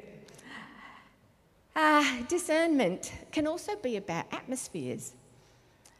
[1.73, 5.13] Uh, discernment can also be about atmospheres.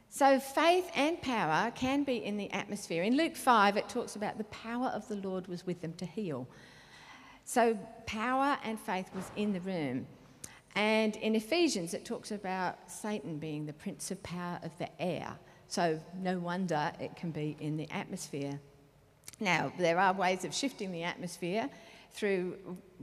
[0.09, 3.03] So, faith and power can be in the atmosphere.
[3.03, 6.05] In Luke 5, it talks about the power of the Lord was with them to
[6.05, 6.45] heal.
[7.45, 10.05] So, power and faith was in the room.
[10.75, 15.33] And in Ephesians, it talks about Satan being the prince of power of the air.
[15.69, 18.59] So, no wonder it can be in the atmosphere.
[19.41, 21.67] Now, there are ways of shifting the atmosphere
[22.13, 22.57] through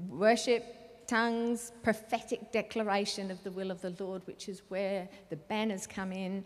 [0.08, 5.84] worship, tongues, prophetic declaration of the will of the Lord, which is where the banners
[5.84, 6.44] come in,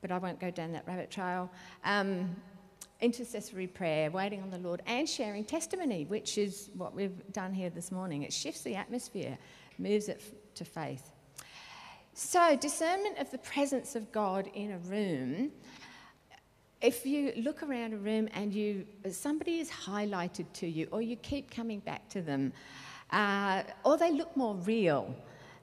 [0.00, 1.50] but I won't go down that rabbit trail.
[1.84, 2.34] Um,
[3.02, 7.68] intercessory prayer, waiting on the Lord, and sharing testimony, which is what we've done here
[7.68, 8.22] this morning.
[8.22, 9.36] It shifts the atmosphere,
[9.78, 10.22] moves it
[10.54, 11.12] to faith.
[12.14, 15.52] So, discernment of the presence of God in a room
[16.86, 21.16] if you look around a room and you somebody is highlighted to you, or you
[21.16, 22.52] keep coming back to them,
[23.10, 25.12] uh, or they look more real,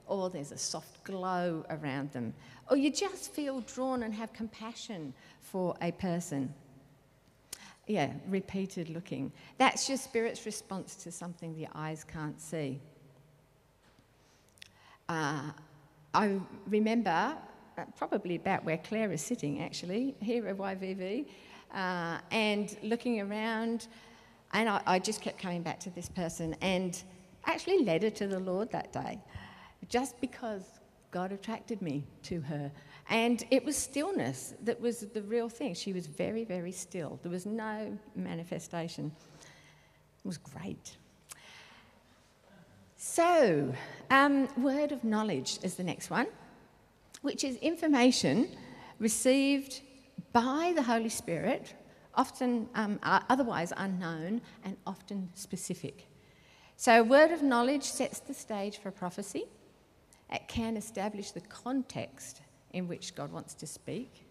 [0.06, 2.34] or there's a soft glow around them,
[2.70, 6.52] or you just feel drawn and have compassion for a person.
[7.86, 9.32] Yeah, repeated looking.
[9.56, 12.80] That's your spirit's response to something the eyes can't see.
[15.08, 15.52] Uh,
[16.12, 17.34] I remember
[17.96, 21.26] probably about where Claire is sitting, actually, here at YVV,
[21.72, 23.88] uh, and looking around.
[24.52, 27.02] And I, I, just kept coming back to this person and
[27.46, 29.20] actually led her to the Lord that day,
[29.88, 30.62] just because
[31.10, 32.70] God attracted me to her.
[33.10, 35.74] And it was stillness that was the real thing.
[35.74, 37.18] She was very, very still.
[37.22, 39.12] There was no manifestation.
[40.24, 40.96] It was great.
[42.96, 43.74] So,
[44.10, 46.26] um, word of knowledge is the next one
[47.24, 48.48] which is information
[48.98, 49.80] received
[50.34, 51.74] by the Holy Spirit,
[52.14, 56.06] often um, otherwise unknown and often specific.
[56.76, 59.44] So, a word of knowledge sets the stage for prophecy.
[60.30, 64.26] It can establish the context in which God wants to speak.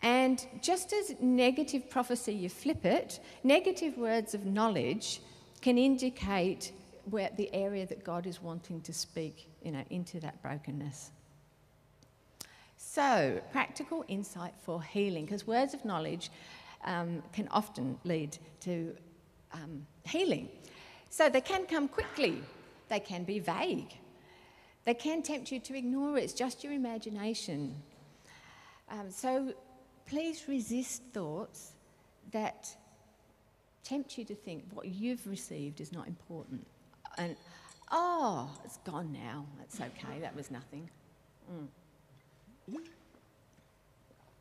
[0.00, 5.20] And just as negative prophecy, you flip it, negative words of knowledge
[5.60, 6.72] can indicate
[7.10, 11.10] where the area that God is wanting to speak you know, into that brokenness.
[12.94, 16.30] So, practical insight for healing, because words of knowledge
[16.84, 18.94] um, can often lead to
[19.54, 20.50] um, healing.
[21.08, 22.42] So, they can come quickly,
[22.90, 23.96] they can be vague,
[24.84, 26.24] they can tempt you to ignore it.
[26.24, 27.76] It's just your imagination.
[28.90, 29.54] Um, so,
[30.04, 31.72] please resist thoughts
[32.30, 32.76] that
[33.84, 36.66] tempt you to think what you've received is not important.
[37.16, 37.36] And,
[37.90, 39.46] oh, it's gone now.
[39.58, 40.18] That's okay.
[40.20, 40.90] That was nothing.
[41.50, 41.68] Mm.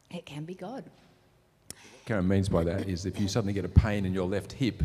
[0.10, 0.84] It can be God.
[2.06, 4.84] Karen means by that is if you suddenly get a pain in your left hip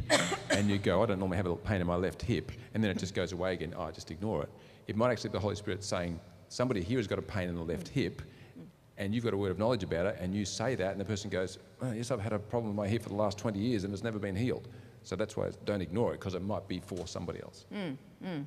[0.51, 2.91] and you go, I don't normally have a pain in my left hip, and then
[2.91, 4.51] it just goes away again, oh, just ignore it.
[4.87, 7.57] It might actually be the Holy Spirit saying, somebody here has got a pain in
[7.57, 8.23] the left hip,
[8.99, 11.05] and you've got a word of knowledge about it, and you say that, and the
[11.05, 13.59] person goes, oh, yes, I've had a problem with my hip for the last 20
[13.59, 14.69] years and it's never been healed.
[15.03, 17.65] So that's why don't ignore it because it might be for somebody else.
[17.73, 18.45] Mm, mm.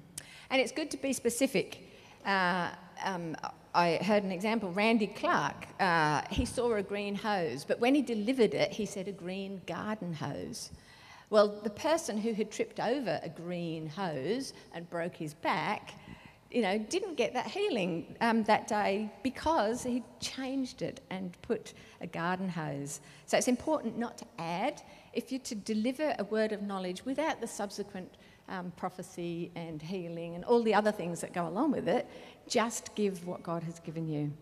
[0.50, 1.88] And it's good to be specific.
[2.26, 2.72] Uh,
[3.04, 3.36] um,
[3.74, 4.72] I heard an example.
[4.72, 9.08] Randy Clark, uh, he saw a green hose, but when he delivered it, he said
[9.08, 10.72] a green garden hose.
[11.30, 15.94] Well, the person who had tripped over a green hose and broke his back,
[16.50, 21.74] you know, didn't get that healing um, that day because he changed it and put
[22.02, 23.02] a garden hose.
[23.28, 24.82] So it's important not to add.
[25.14, 28.12] If you're to deliver a word of knowledge without the subsequent
[28.50, 32.08] um, prophecy and healing and all the other things that go along with it,
[32.48, 34.34] just give what God has given you.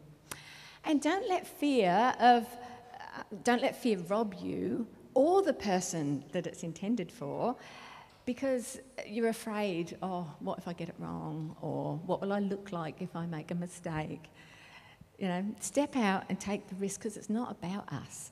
[0.85, 6.47] And don't let fear of, uh, don't let fear rob you or the person that
[6.47, 7.55] it's intended for
[8.27, 11.55] because you're afraid, oh, what if I get it wrong?
[11.61, 14.29] Or what will I look like if I make a mistake?
[15.17, 18.31] You know, step out and take the risk because it's not about us.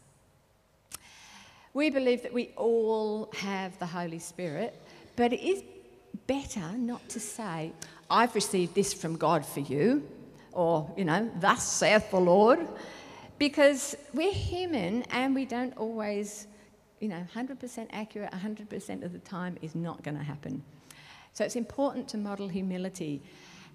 [1.74, 4.82] We believe that we all have the Holy Spirit,
[5.15, 5.63] but it is
[6.28, 7.73] better not to say,
[8.10, 10.08] I've received this from God for you,
[10.51, 12.60] or, you know, thus saith the Lord,
[13.38, 16.47] because we're human and we don't always
[16.99, 20.63] you know, 100% accurate 100% of the time is not going to happen.
[21.34, 23.21] So it's important to model humility.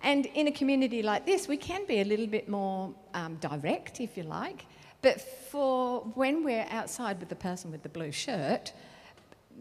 [0.02, 4.00] And in a community like this, we can be a little bit more um, direct,
[4.00, 4.64] if you like.
[5.02, 8.72] But for when we're outside with the person with the blue shirt,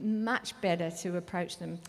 [0.01, 1.79] much better to approach them.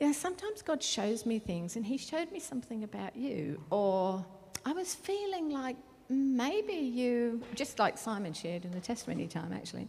[0.00, 3.62] Know, sometimes God shows me things, and He showed me something about you.
[3.70, 4.24] Or
[4.64, 5.76] I was feeling like
[6.08, 9.88] maybe you, just like Simon shared in the testimony time, actually.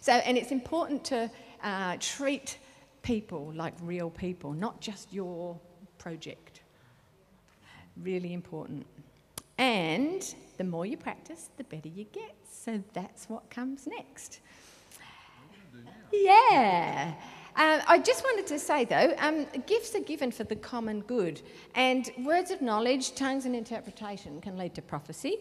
[0.00, 1.30] So, and it's important to
[1.62, 2.58] uh, treat
[3.02, 5.58] people like real people, not just your
[5.98, 6.60] project.
[8.02, 8.86] Really important.
[9.56, 12.34] And the more you practice, the better you get.
[12.50, 14.40] So that's what comes next.
[16.12, 17.14] Yeah.
[17.56, 21.40] Uh, I just wanted to say though, um, gifts are given for the common good,
[21.74, 25.38] and words of knowledge, tongues, and interpretation can lead to prophecy.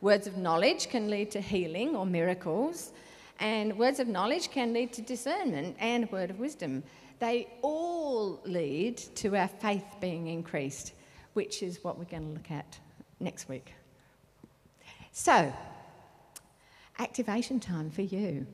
[0.00, 2.92] Words of knowledge can lead to healing or miracles.
[3.40, 6.82] And words of knowledge can lead to discernment and word of wisdom.
[7.18, 10.92] They all lead to our faith being increased,
[11.32, 12.78] which is what we're going to look at
[13.20, 13.72] next week.
[15.12, 15.52] So,
[16.98, 18.46] activation time for you.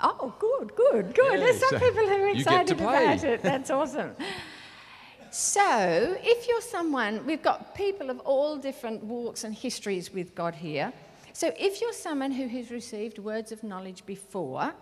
[0.00, 1.32] Oh, good, good, good.
[1.32, 3.42] Yeah, There's some so people who are you get to excited about it.
[3.42, 4.14] That's awesome.
[5.30, 10.54] So, if you're someone, we've got people of all different walks and histories with God
[10.54, 10.92] here.
[11.38, 14.74] So if you're someone who has received words of knowledge before,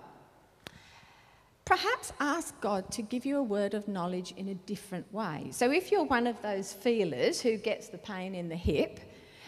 [1.66, 5.48] perhaps ask God to give you a word of knowledge in a different way.
[5.50, 9.00] So if you're one of those feelers who gets the pain in the hip,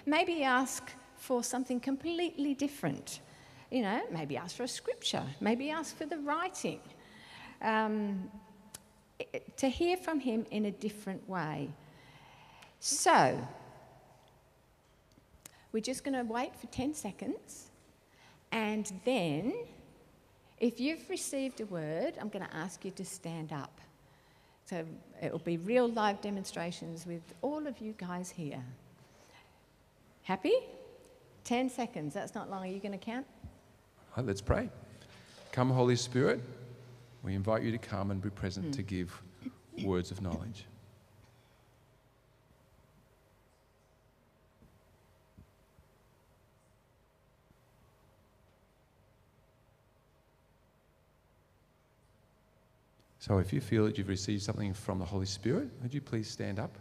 [0.05, 3.21] maybe ask for something completely different.
[3.71, 6.81] You know, maybe ask for a scripture, maybe ask for the writing.
[7.61, 8.31] Um,
[9.57, 11.71] to hear from Him in a different way.
[12.81, 13.39] So,
[15.73, 17.71] we're just going to wait for 10 seconds.
[18.53, 19.53] And then,
[20.59, 23.81] if you've received a word, I'm going to ask you to stand up.
[24.65, 24.85] So
[25.23, 28.63] it will be real live demonstrations with all of you guys here.
[30.23, 30.53] Happy?
[31.45, 32.13] 10 seconds.
[32.13, 32.65] That's not long.
[32.65, 33.27] Are you going to count?
[34.19, 34.69] Right, let's pray.
[35.53, 36.41] Come, Holy Spirit,
[37.23, 39.17] we invite you to come and be present to give
[39.85, 40.65] words of knowledge.
[53.21, 56.29] So, if you feel that you've received something from the Holy Spirit, would you please
[56.29, 56.77] stand up?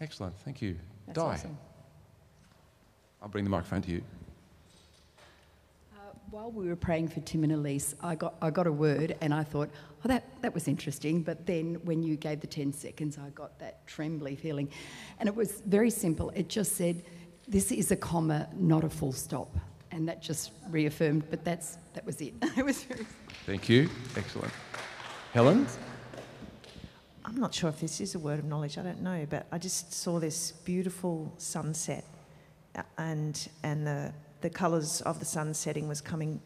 [0.00, 0.76] Excellent, thank you.
[1.06, 1.58] That's Di, awesome.
[3.20, 4.02] I'll bring the microphone to you.
[5.92, 9.16] Uh, while we were praying for Tim and Elise, I got, I got a word
[9.20, 9.70] and I thought,
[10.04, 11.22] oh, that, that was interesting.
[11.22, 14.70] But then when you gave the 10 seconds, I got that trembly feeling.
[15.18, 16.30] And it was very simple.
[16.30, 17.02] It just said,
[17.48, 19.56] this is a comma, not a full stop.
[19.90, 22.34] And that just reaffirmed, but that's, that was it.
[22.56, 23.06] it was very
[23.46, 23.88] Thank you.
[24.16, 24.52] Excellent.
[25.32, 25.66] Helen?
[27.28, 29.58] I'm not sure if this is a word of knowledge, I don't know, but I
[29.58, 32.02] just saw this beautiful sunset
[32.74, 36.40] uh, and, and the, the colours of the sun setting was coming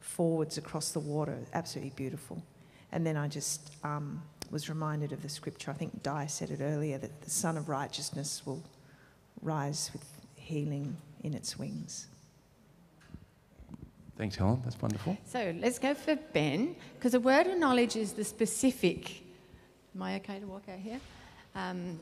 [0.00, 2.42] forwards across the water, absolutely beautiful.
[2.92, 6.60] And then I just um, was reminded of the scripture, I think Di said it
[6.60, 8.62] earlier, that the sun of Righteousness will
[9.40, 10.04] rise with
[10.34, 12.06] healing in its wings.
[14.18, 14.60] Thanks, Helen.
[14.62, 15.16] That's wonderful.
[15.24, 19.22] So let's go for Ben, because a word of knowledge is the specific.
[19.94, 21.00] Am I okay to walk out here?
[21.54, 21.98] Um,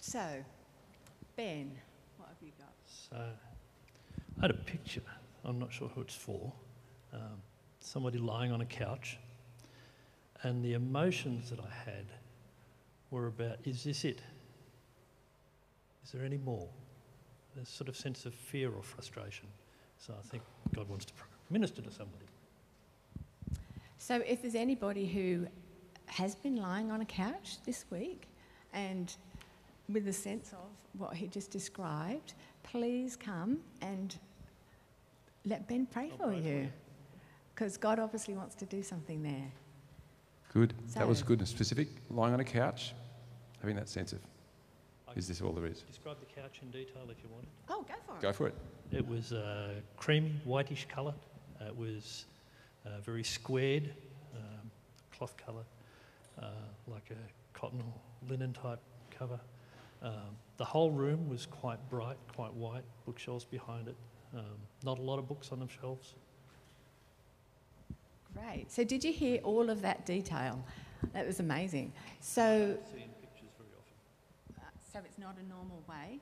[0.00, 0.44] So,
[1.36, 1.70] Ben,
[2.16, 2.72] what have you got?
[2.86, 3.16] So
[4.38, 5.02] I had a picture.
[5.44, 6.52] I'm not sure who it's for.
[7.12, 7.42] Um,
[7.80, 9.18] somebody lying on a couch.
[10.42, 12.06] And the emotions that I had
[13.10, 14.20] were about is this it?
[16.04, 16.68] Is there any more?
[17.60, 19.48] A sort of sense of fear or frustration.
[19.98, 20.44] So I think
[20.74, 21.12] God wants to
[21.50, 22.24] minister to somebody.
[23.98, 25.48] So, if there's anybody who
[26.08, 28.28] has been lying on a couch this week
[28.72, 29.14] and
[29.88, 34.16] with a sense of what he just described, please come and
[35.44, 36.54] let Ben pray I'll for pray for you.
[36.54, 36.68] you.
[37.54, 39.50] Because God obviously wants to do something there.
[40.52, 40.74] Good.
[40.94, 41.88] That was good and specific.
[42.10, 42.94] Lying on a couch,
[43.60, 44.20] having that sense of,
[45.08, 45.82] I is this all there is?
[45.82, 47.48] Describe the couch in detail if you wanted.
[47.68, 48.22] Oh, go for it.
[48.22, 48.54] Go for it.
[48.92, 51.14] It was uh, creamy, whitish colour.
[51.60, 52.26] It was
[52.86, 53.92] uh, very squared,
[54.34, 54.70] um,
[55.16, 55.77] cloth colour, uh,
[56.86, 58.80] like a cotton or linen type
[59.10, 59.40] cover.
[60.02, 63.96] Um, the whole room was quite bright, quite white, bookshelves behind it.
[64.34, 64.44] Um,
[64.84, 66.14] not a lot of books on the shelves.
[68.34, 68.70] Great.
[68.70, 70.62] So, did you hear all of that detail?
[71.12, 71.92] That was amazing.
[72.20, 74.56] So, See pictures very often.
[74.58, 74.62] uh,
[74.92, 76.20] so it's not a normal way.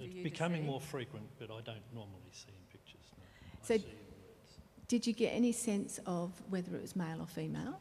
[0.00, 3.02] It's becoming more frequent, but I don't normally see in pictures.
[3.16, 3.24] No.
[3.62, 3.82] So- in.
[4.86, 7.78] Did you get any sense of whether it was male or female?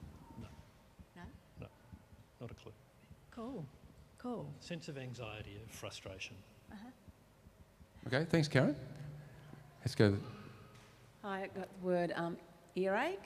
[2.39, 2.71] Not a clue.
[3.31, 3.65] Cool.
[4.17, 4.49] Cool.
[4.59, 6.35] Sense of anxiety, of frustration.
[8.07, 8.75] Okay, thanks, Karen.
[9.81, 10.15] Let's go.
[11.23, 12.37] I got the word um,
[12.75, 13.19] earache,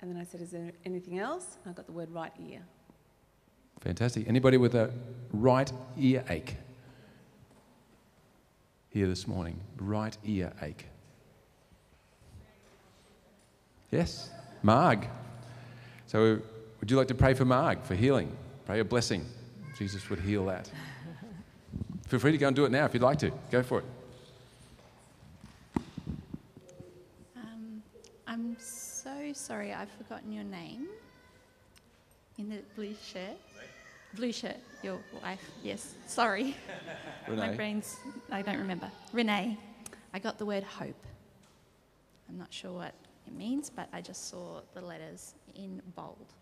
[0.00, 2.60] and then I said, "Is there anything else?" And I got the word right ear.
[3.80, 4.28] Fantastic.
[4.28, 4.90] Anybody with a
[5.32, 6.56] right ear ache?
[8.90, 10.86] Here this morning, right ear ache.
[13.90, 14.30] Yes,
[14.62, 15.08] Marg.
[16.06, 16.40] So,
[16.80, 18.36] would you like to pray for Marg for healing?
[18.66, 19.24] Pray a blessing.
[19.78, 20.68] Jesus would heal that.
[22.08, 23.30] Feel free to go and do it now if you'd like to.
[23.50, 23.84] Go for it.
[27.36, 27.80] Um,
[28.26, 30.88] I'm so sorry, I've forgotten your name.
[32.38, 33.38] In the blue shirt.
[34.14, 35.40] Blue shirt, your wife.
[35.62, 36.56] Yes, sorry.
[37.28, 37.96] My brain's,
[38.32, 38.90] I don't remember.
[39.12, 39.56] Renee.
[40.12, 41.06] I got the word hope.
[42.28, 42.94] I'm not sure what
[43.26, 46.32] it means, but I just saw the letters in bold.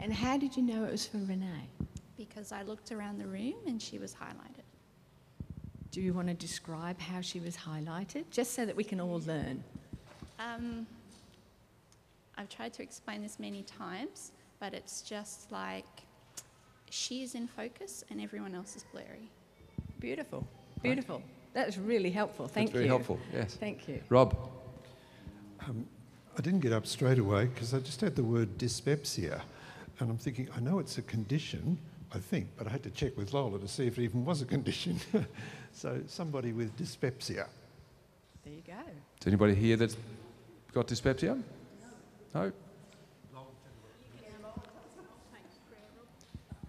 [0.00, 0.04] Hope.
[0.04, 0.04] Okay.
[0.04, 1.68] And how did you know it was for Renee?
[2.16, 4.64] Because I looked around the room and she was highlighted.
[5.90, 9.20] Do you want to describe how she was highlighted, just so that we can all
[9.26, 9.64] learn?
[10.38, 10.86] Um,
[12.38, 15.86] I've tried to explain this many times, but it's just like
[16.90, 19.30] she is in focus and everyone else is blurry.
[19.98, 20.46] Beautiful.
[20.82, 21.22] Beautiful.
[21.54, 22.46] That was really helpful.
[22.46, 22.90] Thank That's very you.
[22.90, 23.18] helpful.
[23.32, 23.54] Yes.
[23.54, 24.00] Thank you.
[24.08, 24.36] Rob.
[25.68, 25.86] Um,
[26.38, 29.42] I didn't get up straight away because I just had the word dyspepsia.
[30.00, 31.78] And I'm thinking, I know it's a condition,
[32.12, 34.40] I think, but I had to check with Lola to see if it even was
[34.40, 34.98] a condition.
[35.72, 37.46] so, somebody with dyspepsia.
[38.44, 38.72] There you go.
[39.20, 39.98] Is anybody here that's
[40.72, 41.36] got dyspepsia?
[42.34, 42.52] No?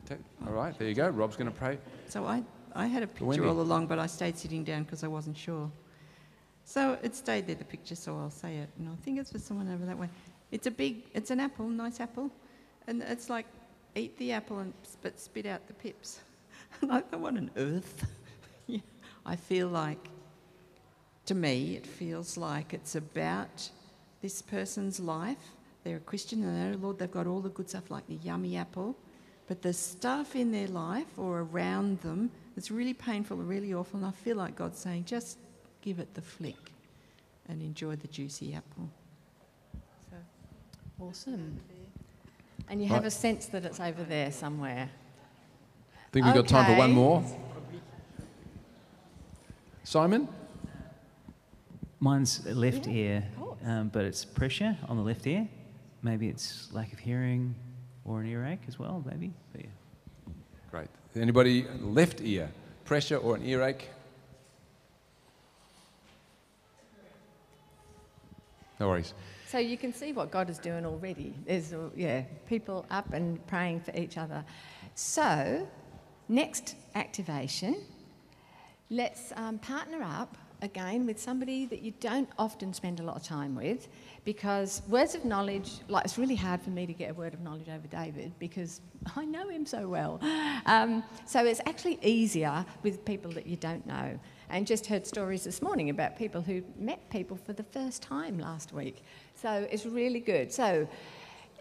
[0.05, 0.15] Ta-
[0.45, 1.07] All right, there you go.
[1.09, 1.77] Rob's going to pray.
[2.09, 2.43] So I,
[2.75, 3.47] I had a picture Wendy.
[3.47, 5.71] all along, but I stayed sitting down because I wasn't sure.
[6.65, 8.69] So it stayed there, the picture, so I'll say it.
[8.77, 10.09] And I think it's for someone over that way.
[10.51, 12.29] It's a big, it's an apple, nice apple.
[12.87, 13.45] And it's like,
[13.95, 16.19] eat the apple and but spit out the pips.
[16.81, 18.07] And I thought, what on earth?
[19.25, 20.07] I feel like,
[21.25, 23.69] to me, it feels like it's about
[24.21, 25.51] this person's life.
[25.83, 28.15] They're a Christian and they know, Lord, they've got all the good stuff like the
[28.15, 28.95] yummy apple.
[29.47, 33.99] But the stuff in their life or around them that's really painful or really awful,
[33.99, 35.37] and I feel like God's saying, just
[35.81, 36.71] give it the flick
[37.49, 38.89] and enjoy the juicy apple.
[40.09, 40.15] So,
[40.99, 41.59] Awesome.
[42.71, 43.07] And you have Right.
[43.07, 44.89] a sense that it's over there somewhere.
[45.93, 47.21] I think we've got time for one more.
[49.83, 50.29] Simon?
[51.99, 53.27] Mine's left Yeah, ear,
[53.65, 55.49] um, but it's pressure on the left ear.
[56.01, 57.55] Maybe it's lack of hearing
[58.05, 59.33] or an earache as well, maybe.
[59.51, 60.33] But yeah.
[60.71, 60.87] Great.
[61.13, 62.49] Anybody left ear?
[62.85, 63.89] Pressure or an earache?
[68.79, 69.13] No worries.
[69.51, 71.33] So you can see what God is doing already.
[71.45, 74.45] There's, yeah, people up and praying for each other.
[74.95, 75.67] So,
[76.29, 77.83] next activation,
[78.89, 83.23] let's um, partner up again with somebody that you don't often spend a lot of
[83.23, 83.89] time with
[84.23, 87.41] because words of knowledge, like it's really hard for me to get a word of
[87.41, 88.79] knowledge over David because
[89.17, 90.19] I know him so well.
[90.65, 94.17] Um, so it's actually easier with people that you don't know.
[94.51, 98.37] And just heard stories this morning about people who met people for the first time
[98.37, 99.01] last week.
[99.35, 100.51] So it's really good.
[100.51, 100.89] So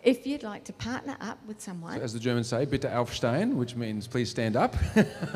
[0.03, 3.55] if you'd like to partner up with someone, So as the Germans say, bitte aufstehen,
[3.55, 4.75] which means please stand up,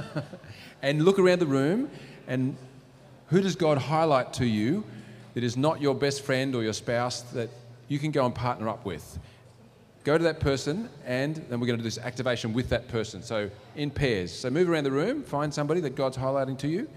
[0.82, 1.88] and look around the room
[2.26, 2.56] and
[3.28, 4.82] who does God highlight to you
[5.34, 7.50] that is not your best friend or your spouse that
[7.86, 9.18] you can go and partner up with?
[10.02, 13.22] Go to that person, and then we're going to do this activation with that person.
[13.22, 14.30] So in pairs.
[14.30, 16.88] So move around the room, find somebody that God's highlighting to you.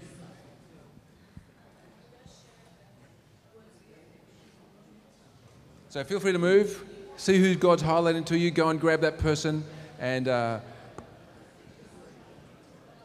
[5.90, 6.84] So feel free to move,
[7.16, 9.64] see who God's highlighting to you, go and grab that person,
[9.98, 10.60] and uh,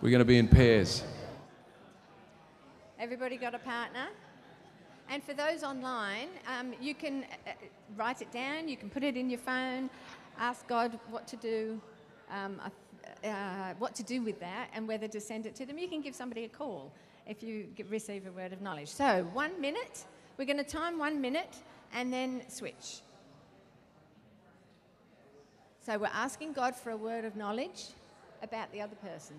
[0.02, 1.02] we're going to be in pairs.
[3.00, 4.08] everybody got a partner?
[5.10, 7.54] And for those online, um, you can uh, uh,
[7.96, 9.90] write it down, you can put it in your phone,
[10.38, 11.80] ask God what to do,
[12.30, 15.78] um, uh, uh, what to do with that, and whether to send it to them.
[15.78, 16.92] You can give somebody a call
[17.28, 18.90] if you receive a word of knowledge.
[18.90, 20.04] So, one minute,
[20.38, 21.56] we're going to time one minute
[21.94, 23.02] and then switch.
[25.86, 27.88] So, we're asking God for a word of knowledge
[28.42, 29.36] about the other person.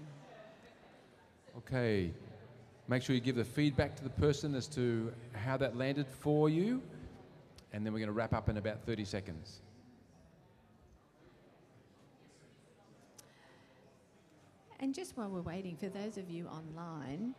[1.58, 2.12] Okay.
[2.86, 6.50] Make sure you give the feedback to the person as to how that landed for
[6.50, 6.82] you.
[7.72, 9.60] And then we're going to wrap up in about 30 seconds.
[14.80, 17.34] And just while we're waiting, for those of you online,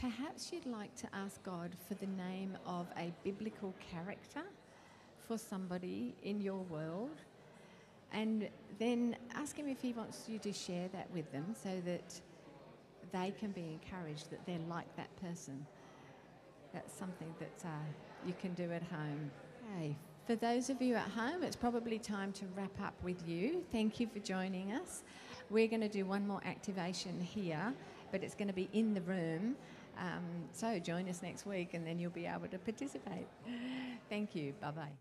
[0.00, 4.42] perhaps you'd like to ask God for the name of a biblical character
[5.28, 7.20] for somebody in your world.
[8.12, 8.48] And
[8.78, 12.20] then ask Him if He wants you to share that with them so that
[13.12, 15.66] they can be encouraged that they're like that person.
[16.72, 17.68] That's something that uh,
[18.26, 19.30] you can do at home.
[19.76, 19.96] Okay.
[20.26, 23.64] For those of you at home, it's probably time to wrap up with you.
[23.70, 25.02] Thank you for joining us.
[25.50, 27.74] We're going to do one more activation here,
[28.12, 29.56] but it's going to be in the room.
[30.00, 33.28] Um, so join us next week and then you'll be able to participate.
[34.08, 34.54] Thank you.
[34.60, 35.00] Bye bye.